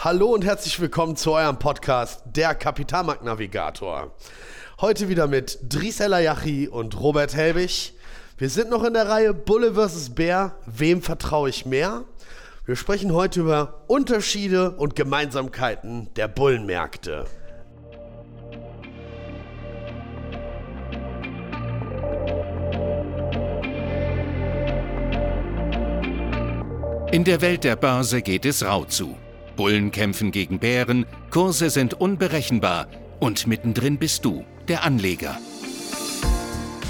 [0.00, 4.12] Hallo und herzlich willkommen zu eurem Podcast, der Kapitalmarktnavigator.
[4.80, 7.94] Heute wieder mit Dries Elayachi und Robert Helbig.
[8.36, 10.10] Wir sind noch in der Reihe Bulle vs.
[10.10, 10.54] Bär.
[10.66, 12.04] Wem vertraue ich mehr?
[12.64, 17.24] Wir sprechen heute über Unterschiede und Gemeinsamkeiten der Bullenmärkte.
[27.10, 29.16] In der Welt der Börse geht es rau zu.
[29.58, 32.86] Bullen kämpfen gegen Bären, Kurse sind unberechenbar
[33.18, 35.36] und mittendrin bist du, der Anleger.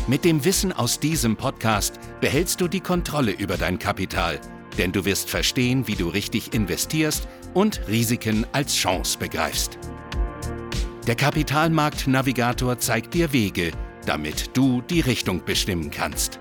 [0.06, 4.38] Mit dem Wissen aus diesem Podcast behältst du die Kontrolle über dein Kapital,
[4.76, 9.78] denn du wirst verstehen, wie du richtig investierst und Risiken als Chance begreifst.
[11.06, 13.72] Der Kapitalmarkt-Navigator zeigt dir Wege,
[14.04, 16.38] damit du die Richtung bestimmen kannst.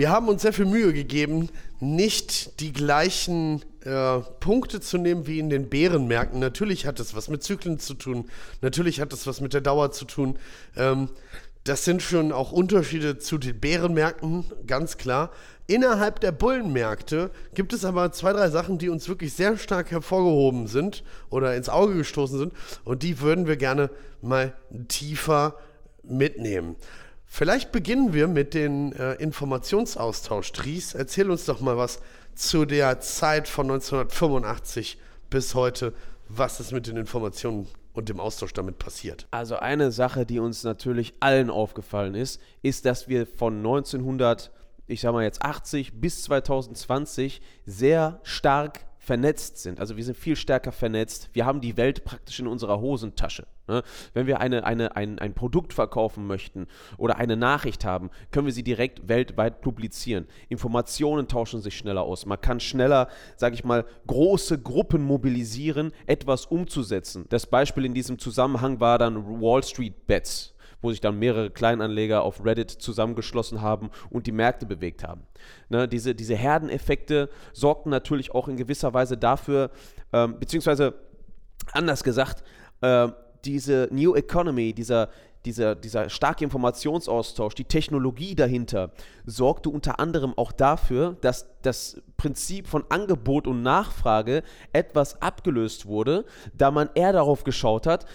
[0.00, 5.38] Wir haben uns sehr viel Mühe gegeben, nicht die gleichen äh, Punkte zu nehmen wie
[5.38, 6.40] in den Bärenmärkten.
[6.40, 8.30] Natürlich hat es was mit Zyklen zu tun,
[8.62, 10.38] natürlich hat es was mit der Dauer zu tun.
[10.74, 11.10] Ähm,
[11.64, 15.32] das sind schon auch Unterschiede zu den Bärenmärkten, ganz klar.
[15.66, 20.66] Innerhalb der Bullenmärkte gibt es aber zwei, drei Sachen, die uns wirklich sehr stark hervorgehoben
[20.66, 22.54] sind oder ins Auge gestoßen sind.
[22.84, 23.90] Und die würden wir gerne
[24.22, 24.54] mal
[24.88, 25.56] tiefer
[26.02, 26.76] mitnehmen.
[27.32, 30.50] Vielleicht beginnen wir mit dem äh, Informationsaustausch.
[30.50, 32.00] Dries, erzähl uns doch mal was
[32.34, 34.98] zu der Zeit von 1985
[35.30, 35.94] bis heute.
[36.28, 39.28] Was ist mit den Informationen und dem Austausch damit passiert?
[39.30, 44.50] Also eine Sache, die uns natürlich allen aufgefallen ist, ist, dass wir von 1900,
[44.88, 49.78] ich sag mal jetzt 80 bis 2020 sehr stark vernetzt sind.
[49.78, 51.30] Also wir sind viel stärker vernetzt.
[51.32, 53.46] Wir haben die Welt praktisch in unserer Hosentasche.
[53.70, 53.82] Ne?
[54.14, 56.66] Wenn wir eine, eine, ein, ein Produkt verkaufen möchten
[56.98, 60.26] oder eine Nachricht haben, können wir sie direkt weltweit publizieren.
[60.48, 62.26] Informationen tauschen sich schneller aus.
[62.26, 67.26] Man kann schneller, sage ich mal, große Gruppen mobilisieren, etwas umzusetzen.
[67.28, 72.22] Das Beispiel in diesem Zusammenhang war dann Wall Street Bets wo sich dann mehrere Kleinanleger
[72.22, 75.26] auf Reddit zusammengeschlossen haben und die Märkte bewegt haben.
[75.68, 79.70] Ne, diese, diese Herdeneffekte sorgten natürlich auch in gewisser Weise dafür,
[80.14, 80.94] ähm, beziehungsweise
[81.72, 82.42] anders gesagt,
[82.80, 83.08] äh,
[83.44, 85.08] diese New Economy, dieser,
[85.44, 88.90] dieser, dieser starke Informationsaustausch, die Technologie dahinter,
[89.24, 94.42] sorgte unter anderem auch dafür, dass das Prinzip von Angebot und Nachfrage
[94.72, 96.24] etwas abgelöst wurde,
[96.56, 98.06] da man eher darauf geschaut hat,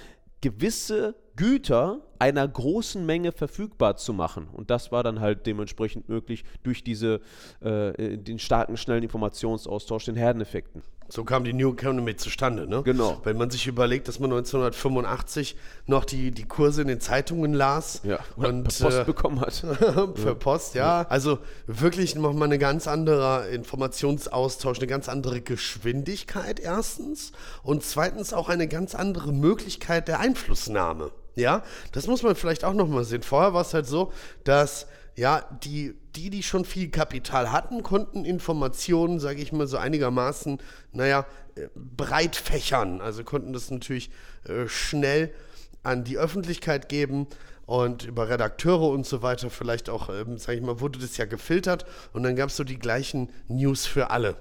[0.41, 4.47] gewisse Güter einer großen Menge verfügbar zu machen.
[4.53, 7.19] Und das war dann halt dementsprechend möglich durch diese,
[7.61, 10.81] äh, den starken, schnellen Informationsaustausch, den Herdeneffekten.
[11.07, 12.81] So kam die New Economy zustande, ne?
[12.83, 13.21] Genau.
[13.23, 15.55] Wenn man sich überlegt, dass man 1985
[15.85, 19.53] noch die, die Kurse in den Zeitungen las ja, und per Post äh, bekommen hat.
[20.15, 21.05] für Post, ja.
[21.09, 28.49] Also wirklich nochmal eine ganz andere Informationsaustausch, eine ganz andere Geschwindigkeit erstens und zweitens auch
[28.49, 31.11] eine ganz andere Möglichkeit der Einflussnahme.
[31.35, 33.21] Ja, das muss man vielleicht auch nochmal sehen.
[33.21, 34.11] Vorher war es halt so,
[34.43, 39.77] dass ja, die, die, die schon viel Kapital hatten, konnten Informationen, sage ich mal, so
[39.77, 40.59] einigermaßen,
[40.91, 43.01] naja, äh, breit fächern.
[43.01, 44.09] Also konnten das natürlich
[44.45, 45.33] äh, schnell
[45.83, 47.27] an die Öffentlichkeit geben
[47.65, 51.25] und über Redakteure und so weiter vielleicht auch, ähm, sage ich mal, wurde das ja
[51.25, 54.35] gefiltert und dann gab es so die gleichen News für alle.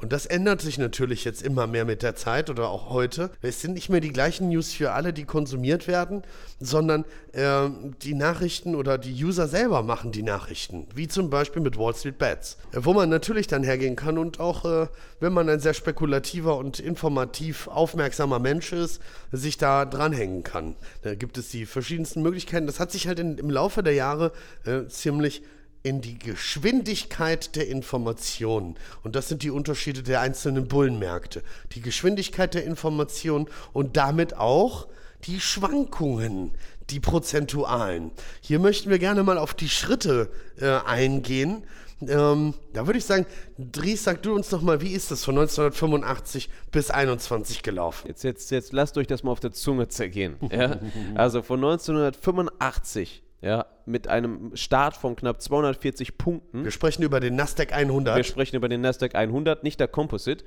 [0.00, 3.30] Und das ändert sich natürlich jetzt immer mehr mit der Zeit oder auch heute.
[3.42, 6.22] Es sind nicht mehr die gleichen News für alle, die konsumiert werden,
[6.60, 7.68] sondern äh,
[8.02, 10.86] die Nachrichten oder die User selber machen die Nachrichten.
[10.94, 12.58] Wie zum Beispiel mit Wall Street Bets.
[12.72, 14.86] Äh, wo man natürlich dann hergehen kann und auch, äh,
[15.18, 20.76] wenn man ein sehr spekulativer und informativ aufmerksamer Mensch ist, sich da dranhängen kann.
[21.02, 22.66] Da gibt es die verschiedensten Möglichkeiten.
[22.66, 24.30] Das hat sich halt in, im Laufe der Jahre
[24.64, 25.42] äh, ziemlich
[25.88, 28.76] in die Geschwindigkeit der Informationen.
[29.02, 31.42] Und das sind die Unterschiede der einzelnen Bullenmärkte.
[31.72, 34.86] Die Geschwindigkeit der Informationen und damit auch
[35.24, 36.52] die Schwankungen,
[36.90, 38.10] die prozentualen.
[38.40, 40.30] Hier möchten wir gerne mal auf die Schritte
[40.60, 41.64] äh, eingehen.
[42.06, 43.26] Ähm, da würde ich sagen,
[43.58, 48.06] Dries, sag du uns doch mal, wie ist das von 1985 bis 21 gelaufen?
[48.08, 50.36] Jetzt, jetzt, jetzt lasst euch das mal auf der Zunge zergehen.
[50.52, 50.78] Ja?
[51.14, 56.64] Also von 1985 ja, mit einem Start von knapp 240 Punkten.
[56.64, 58.16] Wir sprechen über den Nasdaq 100.
[58.16, 60.44] Wir sprechen über den Nasdaq 100, nicht der Composite.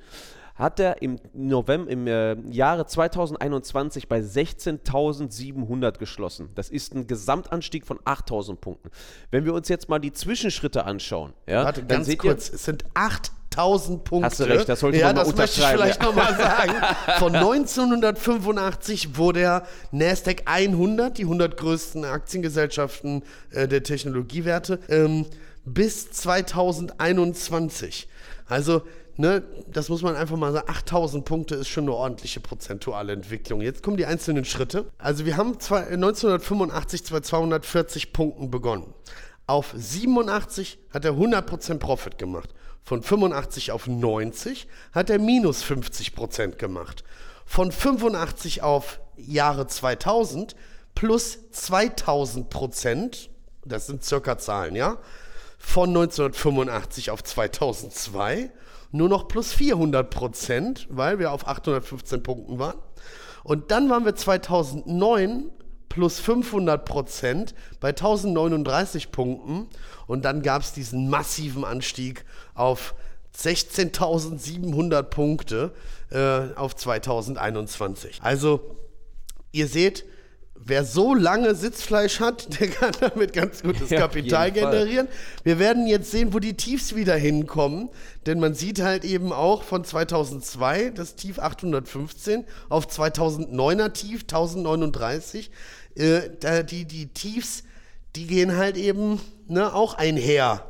[0.54, 6.50] hat er im November, im äh, Jahre 2021 bei 16.700 geschlossen.
[6.54, 8.90] Das ist ein Gesamtanstieg von 8.000 Punkten.
[9.30, 12.56] Wenn wir uns jetzt mal die Zwischenschritte anschauen, ja, Warte, dann ganz seht kurz, ihr,
[12.56, 12.84] es sind
[13.52, 14.26] 8000 Punkte.
[14.26, 16.06] Hast du recht, das sollte ja, man mal das möchte ich vielleicht ja.
[16.06, 16.72] nochmal sagen.
[17.18, 25.26] Von 1985, wo der Nasdaq 100, die 100 größten Aktiengesellschaften äh, der Technologiewerte, ähm,
[25.64, 28.08] bis 2021.
[28.46, 28.82] Also,
[29.16, 33.60] ne, das muss man einfach mal sagen, 8000 Punkte ist schon eine ordentliche prozentuale Entwicklung.
[33.60, 34.86] Jetzt kommen die einzelnen Schritte.
[34.98, 38.92] Also wir haben zwei, 1985 bei 240 Punkten begonnen.
[39.46, 42.50] Auf 87 hat er 100% Profit gemacht.
[42.84, 47.04] Von 85 auf 90 hat er minus 50% gemacht.
[47.44, 50.56] Von 85 auf Jahre 2000
[50.94, 53.30] plus 2000 Prozent,
[53.64, 54.98] das sind circa Zahlen, ja,
[55.58, 58.50] von 1985 auf 2002
[58.90, 62.78] nur noch plus 400 Prozent, weil wir auf 815 Punkten waren.
[63.42, 65.50] Und dann waren wir 2009
[65.92, 69.68] plus 500 Prozent bei 1039 Punkten.
[70.06, 72.24] Und dann gab es diesen massiven Anstieg
[72.54, 72.94] auf
[73.36, 75.72] 16.700 Punkte
[76.10, 78.20] äh, auf 2021.
[78.22, 78.74] Also,
[79.52, 80.06] ihr seht,
[80.64, 84.52] wer so lange Sitzfleisch hat, der kann damit ganz gutes Ja, Kapital Fall.
[84.52, 85.08] generieren.
[85.44, 87.88] Wir werden jetzt sehen, wo die Tiefs wieder hinkommen,
[88.26, 95.50] denn man sieht halt eben auch von 2002 das Tief 815 auf 2009er Tief 1039.
[95.94, 97.64] Äh, da die, die Tiefs,
[98.16, 100.66] die gehen halt eben ne, auch einher.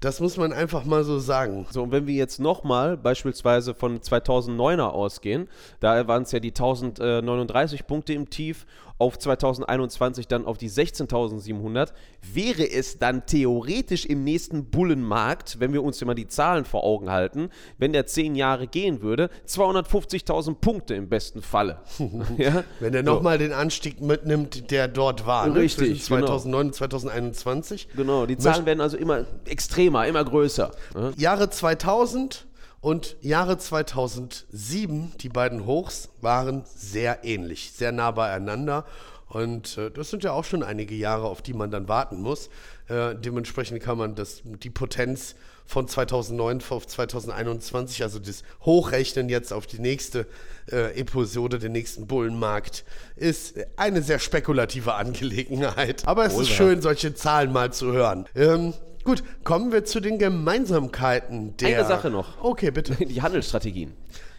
[0.00, 1.66] Das muss man einfach mal so sagen.
[1.70, 5.46] So, und wenn wir jetzt nochmal beispielsweise von 2009er ausgehen,
[5.80, 8.64] da waren es ja die 1039 Punkte im Tief,
[9.00, 11.92] auf 2021 dann auf die 16.700,
[12.32, 17.10] wäre es dann theoretisch im nächsten Bullenmarkt, wenn wir uns immer die Zahlen vor Augen
[17.10, 21.78] halten, wenn der 10 Jahre gehen würde, 250.000 Punkte im besten Falle.
[22.38, 22.64] ja?
[22.80, 23.14] Wenn er So.
[23.14, 25.54] nochmal den Anstieg mitnimmt, der dort war, ne?
[25.56, 27.88] Richtig, zwischen 2009 und 2021.
[27.96, 30.70] Genau, die Zahlen werden also immer extremer, immer größer.
[30.94, 31.12] ne?
[31.16, 32.46] Jahre 2000
[32.80, 38.86] und Jahre 2007, die beiden Hochs, waren sehr ähnlich, sehr nah beieinander.
[39.28, 42.48] Und äh, das sind ja auch schon einige Jahre, auf die man dann warten muss.
[42.88, 45.36] Äh, dementsprechend kann man das, die Potenz
[45.66, 50.26] von 2009 auf 2021, also das Hochrechnen jetzt auf die nächste
[50.72, 52.84] äh, Episode, den nächsten Bullenmarkt,
[53.14, 56.08] ist eine sehr spekulative Angelegenheit.
[56.08, 58.26] Aber es ist schön, solche Zahlen mal zu hören.
[58.34, 58.74] Ähm,
[59.04, 61.78] gut, kommen wir zu den Gemeinsamkeiten der.
[61.78, 62.42] Eine Sache noch.
[62.42, 62.94] Okay, bitte.
[63.04, 63.92] Die Handelsstrategien.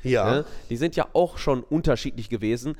[0.03, 0.31] Ja.
[0.31, 0.45] Ne?
[0.69, 2.75] Die sind ja auch schon unterschiedlich gewesen.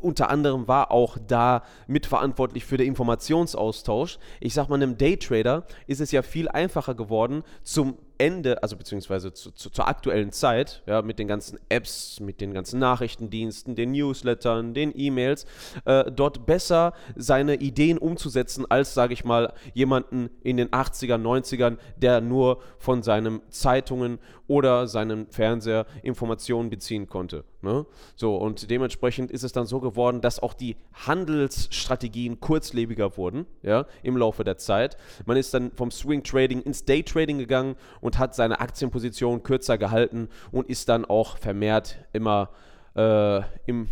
[0.00, 4.18] Unter anderem war auch da mitverantwortlich für den Informationsaustausch.
[4.40, 9.32] Ich sag mal, einem Daytrader ist es ja viel einfacher geworden, zum Ende, also beziehungsweise
[9.32, 13.92] zu, zu, zur aktuellen Zeit, ja, mit den ganzen Apps, mit den ganzen Nachrichtendiensten, den
[13.92, 15.46] Newslettern, den E-Mails,
[15.84, 21.78] äh, dort besser seine Ideen umzusetzen, als, sage ich mal, jemanden in den 80ern, 90ern,
[21.96, 27.44] der nur von seinen Zeitungen oder seinem Fernseher Informationen beziehen konnte.
[27.62, 27.86] Ne?
[28.16, 33.86] So, und dementsprechend ist es dann so geworden, dass auch die Handelsstrategien kurzlebiger wurden, ja,
[34.02, 34.96] im Laufe der Zeit.
[35.26, 39.78] Man ist dann vom Swing Trading ins Day Trading gegangen und hat seine Aktienposition kürzer
[39.78, 42.50] gehalten und ist dann auch vermehrt immer
[42.96, 43.88] äh, im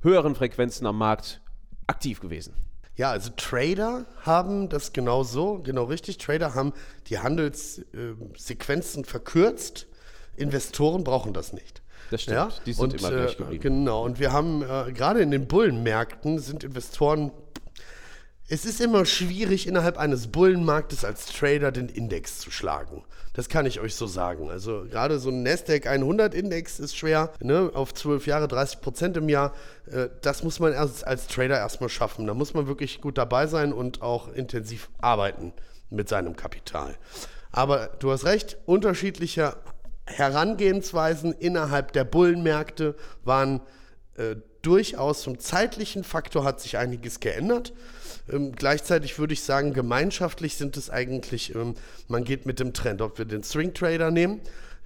[0.00, 1.40] höheren Frequenzen am Markt
[1.86, 2.54] aktiv gewesen.
[2.96, 6.18] Ja, also Trader haben das genau so, genau richtig.
[6.18, 6.72] Trader haben
[7.08, 9.86] die Handelssequenzen verkürzt.
[10.36, 11.82] Investoren brauchen das nicht.
[12.10, 12.48] Das stimmt, Ja?
[12.64, 13.62] die sind und, immer gleich äh, geblieben.
[13.62, 17.32] Genau, und wir haben äh, gerade in den Bullenmärkten sind Investoren.
[18.48, 23.04] Es ist immer schwierig, innerhalb eines Bullenmarktes als Trader den Index zu schlagen.
[23.36, 24.50] Das kann ich euch so sagen.
[24.50, 27.70] Also gerade so ein Nasdaq 100 Index ist schwer, ne?
[27.74, 29.52] auf 12 Jahre 30 Prozent im Jahr.
[29.90, 32.26] Äh, das muss man erst als Trader erstmal schaffen.
[32.26, 35.52] Da muss man wirklich gut dabei sein und auch intensiv arbeiten
[35.90, 36.96] mit seinem Kapital.
[37.52, 39.56] Aber du hast recht, unterschiedliche
[40.06, 42.94] Herangehensweisen innerhalb der Bullenmärkte
[43.24, 43.60] waren
[44.16, 47.72] äh, durchaus zum zeitlichen Faktor hat sich einiges geändert.
[48.30, 51.74] Ähm, gleichzeitig würde ich sagen, gemeinschaftlich sind es eigentlich, ähm,
[52.08, 53.00] man geht mit dem Trend.
[53.00, 54.40] Ob wir den String Trader nehmen,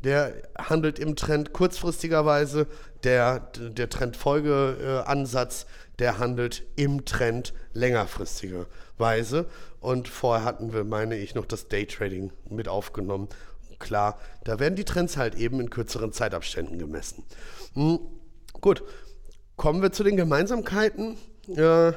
[0.04, 2.66] der handelt im Trend kurzfristigerweise,
[3.04, 5.66] der, der Trendfolgeansatz,
[5.98, 9.46] der handelt im Trend längerfristigerweise.
[9.80, 13.28] Und vorher hatten wir, meine ich, noch das Daytrading mit aufgenommen.
[13.80, 17.24] Klar, da werden die Trends halt eben in kürzeren Zeitabständen gemessen.
[17.74, 17.98] Hm,
[18.60, 18.84] gut,
[19.56, 21.16] kommen wir zu den Gemeinsamkeiten.
[21.56, 21.92] Äh,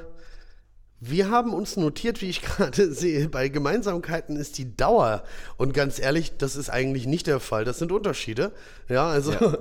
[1.05, 5.23] Wir haben uns notiert, wie ich gerade sehe, bei Gemeinsamkeiten ist die Dauer.
[5.57, 7.65] Und ganz ehrlich, das ist eigentlich nicht der Fall.
[7.65, 8.53] Das sind Unterschiede.
[8.87, 9.57] Ja, also ja.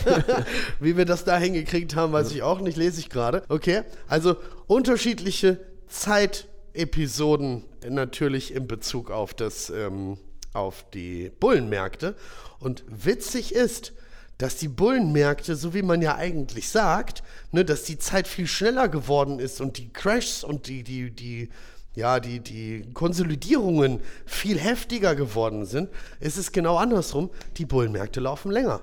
[0.80, 3.42] wie wir das da hingekriegt haben, weiß ich auch nicht, lese ich gerade.
[3.48, 10.18] Okay, also unterschiedliche Zeitepisoden natürlich in Bezug auf das, ähm,
[10.54, 12.16] auf die Bullenmärkte.
[12.58, 13.92] Und witzig ist,
[14.38, 18.88] dass die Bullenmärkte, so wie man ja eigentlich sagt, ne, dass die Zeit viel schneller
[18.88, 21.50] geworden ist und die Crashs und die, die, die,
[21.94, 27.30] ja, die, die Konsolidierungen viel heftiger geworden sind, ist es genau andersrum.
[27.58, 28.80] Die Bullenmärkte laufen länger.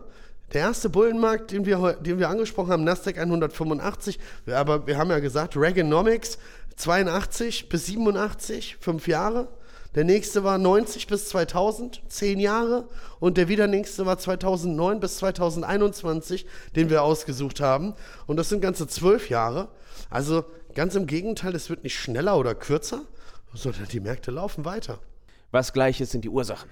[0.53, 5.19] Der erste Bullenmarkt, den wir, den wir angesprochen haben, Nasdaq 185, aber wir haben ja
[5.19, 6.37] gesagt, Reaganomics
[6.75, 9.47] 82 bis 87, fünf Jahre.
[9.93, 12.88] Der nächste war 90 bis 2000, zehn Jahre.
[13.19, 16.45] Und der wieder nächste war 2009 bis 2021,
[16.75, 17.93] den wir ausgesucht haben.
[18.25, 19.67] Und das sind ganze zwölf Jahre.
[20.10, 20.45] Also
[20.75, 23.01] ganz im Gegenteil, es wird nicht schneller oder kürzer,
[23.53, 25.00] sondern die Märkte laufen weiter.
[25.51, 26.69] Was gleiches sind die Ursachen.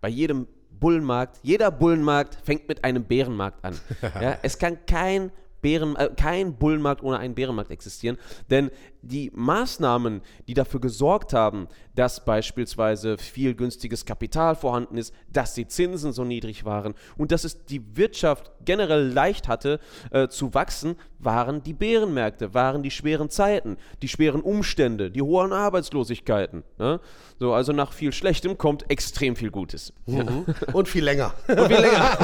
[0.00, 3.78] Bei jedem Bullenmarkt, jeder Bullenmarkt fängt mit einem Bärenmarkt an.
[4.20, 5.30] Ja, es kann kein
[5.62, 8.18] Bären, äh, kein Bullenmarkt ohne einen Bärenmarkt existieren.
[8.50, 15.54] Denn die Maßnahmen, die dafür gesorgt haben, dass beispielsweise viel günstiges Kapital vorhanden ist, dass
[15.54, 20.54] die Zinsen so niedrig waren und dass es die Wirtschaft generell leicht hatte äh, zu
[20.54, 26.64] wachsen, waren die Bärenmärkte, waren die schweren Zeiten, die schweren Umstände, die hohen Arbeitslosigkeiten.
[26.78, 27.00] Ne?
[27.38, 29.92] So, also nach viel Schlechtem kommt extrem viel Gutes.
[30.06, 30.44] Mhm.
[30.72, 31.34] Und viel länger.
[31.48, 32.16] Und viel länger.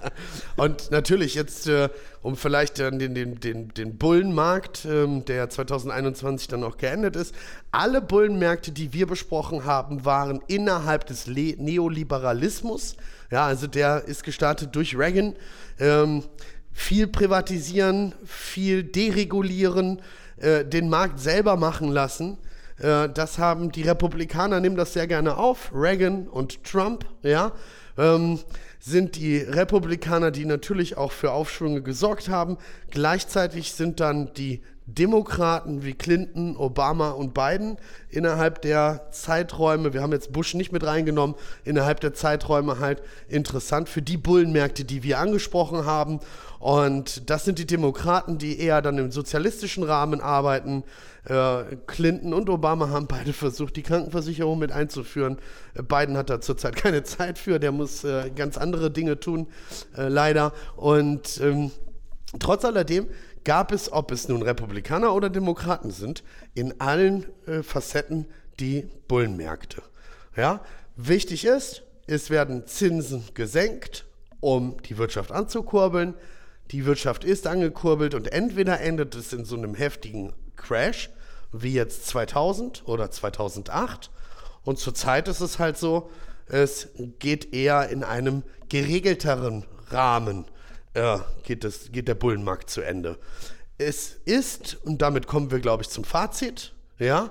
[0.56, 1.88] Und natürlich jetzt, äh,
[2.22, 7.34] um vielleicht den, den, den, den Bullenmarkt, ähm, der 2021 dann auch geendet ist.
[7.70, 12.96] Alle Bullenmärkte, die wir besprochen haben, waren innerhalb des Le Neoliberalismus.
[13.30, 15.34] Ja, also der ist gestartet durch Reagan.
[15.78, 16.24] Ähm,
[16.72, 20.00] viel privatisieren, viel deregulieren,
[20.36, 22.38] äh, den Markt selber machen lassen.
[22.80, 27.52] Äh, das haben die Republikaner, nehmen das sehr gerne auf, Reagan und Trump, ja.
[27.98, 28.38] Ähm,
[28.78, 32.56] sind die Republikaner, die natürlich auch für Aufschwünge gesorgt haben.
[32.90, 34.62] Gleichzeitig sind dann die
[34.94, 37.76] Demokraten wie Clinton, Obama und Biden
[38.08, 43.88] innerhalb der Zeiträume, wir haben jetzt Bush nicht mit reingenommen, innerhalb der Zeiträume halt interessant
[43.88, 46.20] für die Bullenmärkte, die wir angesprochen haben.
[46.58, 50.84] Und das sind die Demokraten, die eher dann im sozialistischen Rahmen arbeiten.
[51.24, 55.38] Äh, Clinton und Obama haben beide versucht, die Krankenversicherung mit einzuführen.
[55.74, 59.46] Äh, Biden hat da zurzeit keine Zeit für, der muss äh, ganz andere Dinge tun,
[59.96, 60.52] äh, leider.
[60.76, 61.70] Und ähm,
[62.38, 63.08] trotz alledem
[63.44, 66.22] gab es, ob es nun Republikaner oder Demokraten sind,
[66.54, 68.26] in allen äh, Facetten
[68.58, 69.82] die Bullenmärkte.
[70.36, 70.60] Ja?
[70.96, 74.04] Wichtig ist, es werden Zinsen gesenkt,
[74.40, 76.14] um die Wirtschaft anzukurbeln.
[76.70, 81.10] Die Wirtschaft ist angekurbelt und entweder endet es in so einem heftigen Crash
[81.52, 84.10] wie jetzt 2000 oder 2008
[84.64, 86.10] und zurzeit ist es halt so,
[86.46, 90.44] es geht eher in einem geregelteren Rahmen
[90.94, 93.18] äh, geht, das, geht der Bullenmarkt zu Ende.
[93.78, 97.30] Es ist, und damit kommen wir, glaube ich, zum Fazit, ja,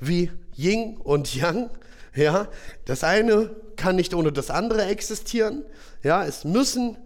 [0.00, 1.70] wie Yin und Yang,
[2.14, 2.48] ja,
[2.84, 5.64] das eine kann nicht ohne das andere existieren,
[6.02, 6.96] ja, es müssen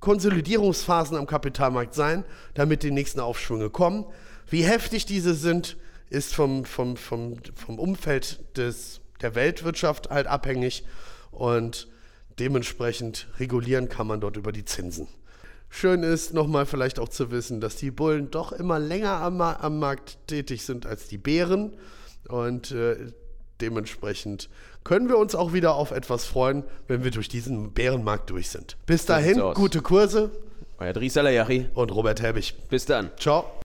[0.00, 4.06] Konsolidierungsphasen am Kapitalmarkt sein, damit die nächsten Aufschwünge kommen.
[4.48, 5.76] Wie heftig diese sind,
[6.08, 10.84] ist vom, vom, vom, vom Umfeld des, der Weltwirtschaft halt abhängig
[11.30, 11.88] und
[12.38, 15.08] Dementsprechend regulieren kann man dort über die Zinsen.
[15.68, 19.78] Schön ist nochmal vielleicht auch zu wissen, dass die Bullen doch immer länger am, am
[19.78, 21.76] Markt tätig sind als die Bären.
[22.28, 22.96] Und äh,
[23.60, 24.48] dementsprechend
[24.84, 28.76] können wir uns auch wieder auf etwas freuen, wenn wir durch diesen Bärenmarkt durch sind.
[28.86, 30.30] Bis dahin, gute Kurse.
[30.78, 32.54] Euer Dries Alayari und Robert Helbig.
[32.68, 33.10] Bis dann.
[33.18, 33.59] Ciao.